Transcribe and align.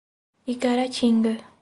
Igaratinga 0.53 1.31